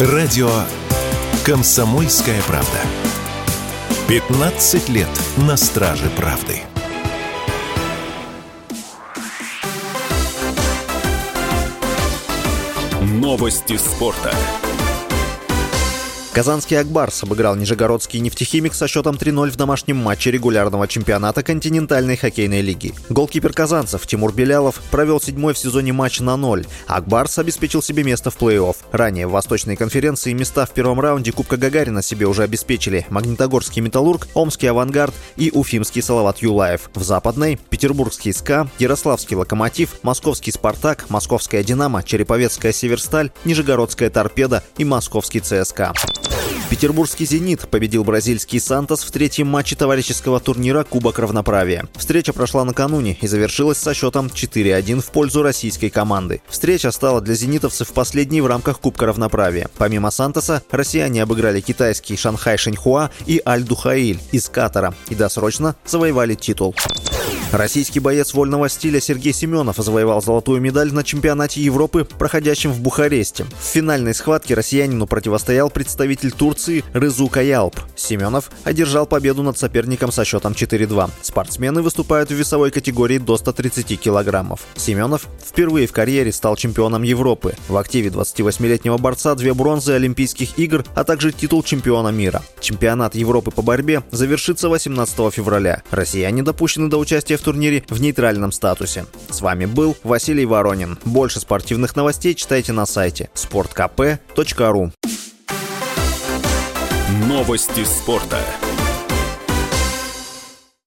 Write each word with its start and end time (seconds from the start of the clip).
Радио 0.00 0.50
«Комсомольская 1.46 2.42
правда». 2.48 2.80
15 4.08 4.88
лет 4.88 5.06
на 5.36 5.56
страже 5.56 6.10
правды. 6.16 6.62
Новости 13.02 13.76
спорта. 13.76 14.34
Казанский 16.34 16.80
«Акбарс» 16.80 17.22
обыграл 17.22 17.54
Нижегородский 17.54 18.18
нефтехимик 18.18 18.74
со 18.74 18.88
счетом 18.88 19.14
3-0 19.14 19.52
в 19.52 19.56
домашнем 19.56 19.98
матче 19.98 20.32
регулярного 20.32 20.88
чемпионата 20.88 21.44
континентальной 21.44 22.16
хоккейной 22.16 22.60
лиги. 22.60 22.92
Голкипер 23.08 23.52
казанцев 23.52 24.04
Тимур 24.04 24.34
Белялов 24.34 24.80
провел 24.90 25.20
седьмой 25.20 25.54
в 25.54 25.58
сезоне 25.58 25.92
матч 25.92 26.18
на 26.18 26.36
ноль. 26.36 26.66
«Акбарс» 26.88 27.38
обеспечил 27.38 27.82
себе 27.82 28.02
место 28.02 28.32
в 28.32 28.36
плей-офф. 28.36 28.74
Ранее 28.90 29.28
в 29.28 29.30
Восточной 29.30 29.76
конференции 29.76 30.32
места 30.32 30.66
в 30.66 30.70
первом 30.70 30.98
раунде 30.98 31.30
Кубка 31.30 31.56
Гагарина 31.56 32.02
себе 32.02 32.26
уже 32.26 32.42
обеспечили 32.42 33.06
Магнитогорский 33.10 33.80
«Металлург», 33.80 34.26
Омский 34.34 34.66
«Авангард» 34.66 35.14
и 35.36 35.52
Уфимский 35.54 36.02
«Салават 36.02 36.38
Юлаев». 36.38 36.90
В 36.94 37.04
Западной– 37.04 37.60
Петербургский 37.70 38.32
«СКА», 38.32 38.68
Ярославский 38.80 39.36
«Локомотив», 39.36 40.00
Московский 40.02 40.50
«Спартак», 40.50 41.08
Московская 41.10 41.62
«Динамо», 41.62 42.02
Череповецкая 42.02 42.72
«Северсталь», 42.72 43.30
Нижегородская 43.44 44.10
«Торпеда» 44.10 44.64
и 44.78 44.84
Московский 44.84 45.38
«ЦСКА». 45.38 45.92
Петербургский 46.74 47.24
«Зенит» 47.24 47.68
победил 47.68 48.02
бразильский 48.02 48.58
«Сантос» 48.58 49.04
в 49.04 49.12
третьем 49.12 49.46
матче 49.46 49.76
товарищеского 49.76 50.40
турнира 50.40 50.82
Кубок 50.82 51.20
равноправия. 51.20 51.86
Встреча 51.94 52.32
прошла 52.32 52.64
накануне 52.64 53.16
и 53.20 53.28
завершилась 53.28 53.78
со 53.78 53.94
счетом 53.94 54.26
4-1 54.26 55.00
в 55.00 55.12
пользу 55.12 55.44
российской 55.44 55.88
команды. 55.88 56.42
Встреча 56.48 56.90
стала 56.90 57.20
для 57.20 57.36
зенитовцев 57.36 57.92
последней 57.92 58.40
в 58.40 58.48
рамках 58.48 58.80
Кубка 58.80 59.06
равноправия. 59.06 59.70
Помимо 59.78 60.10
«Сантоса», 60.10 60.64
россияне 60.72 61.22
обыграли 61.22 61.60
китайский 61.60 62.16
«Шанхай 62.16 62.58
Шэньхуа» 62.58 63.12
и 63.24 63.40
«Аль-Духаиль» 63.46 64.18
из 64.32 64.48
Катара 64.48 64.96
и 65.10 65.14
досрочно 65.14 65.76
завоевали 65.86 66.34
титул. 66.34 66.74
Российский 67.54 68.00
боец 68.00 68.34
вольного 68.34 68.68
стиля 68.68 69.00
Сергей 69.00 69.32
Семенов 69.32 69.76
завоевал 69.76 70.20
золотую 70.20 70.60
медаль 70.60 70.92
на 70.92 71.04
чемпионате 71.04 71.60
Европы, 71.60 72.04
проходящем 72.04 72.72
в 72.72 72.80
Бухаресте. 72.80 73.44
В 73.44 73.64
финальной 73.64 74.12
схватке 74.12 74.54
россиянину 74.54 75.06
противостоял 75.06 75.70
представитель 75.70 76.32
Турции 76.32 76.84
Рызу 76.92 77.28
Каялп. 77.28 77.78
Семенов 77.94 78.50
одержал 78.64 79.06
победу 79.06 79.44
над 79.44 79.56
соперником 79.56 80.10
со 80.10 80.24
счетом 80.24 80.54
4-2. 80.54 81.10
Спортсмены 81.22 81.80
выступают 81.80 82.30
в 82.30 82.34
весовой 82.34 82.72
категории 82.72 83.18
до 83.18 83.36
130 83.36 84.00
килограммов. 84.00 84.62
Семенов 84.74 85.28
впервые 85.40 85.86
в 85.86 85.92
карьере 85.92 86.32
стал 86.32 86.56
чемпионом 86.56 87.04
Европы. 87.04 87.54
В 87.68 87.76
активе 87.76 88.10
28-летнего 88.10 88.98
борца 88.98 89.32
две 89.36 89.54
бронзы 89.54 89.92
Олимпийских 89.92 90.58
игр, 90.58 90.84
а 90.96 91.04
также 91.04 91.30
титул 91.30 91.62
чемпиона 91.62 92.08
мира. 92.08 92.42
Чемпионат 92.58 93.14
Европы 93.14 93.52
по 93.52 93.62
борьбе 93.62 94.02
завершится 94.10 94.68
18 94.68 95.32
февраля. 95.32 95.84
Россияне 95.92 96.42
допущены 96.42 96.90
до 96.90 96.98
участия 96.98 97.36
в 97.36 97.43
турнире 97.44 97.84
в 97.88 98.00
нейтральном 98.00 98.50
статусе. 98.50 99.06
С 99.28 99.40
вами 99.40 99.66
был 99.66 99.96
Василий 100.02 100.46
Воронин. 100.46 100.98
Больше 101.04 101.38
спортивных 101.38 101.94
новостей 101.94 102.34
читайте 102.34 102.72
на 102.72 102.86
сайте 102.86 103.30
sportkp.ru 103.34 104.90
Новости 107.28 107.84
спорта. 107.84 108.40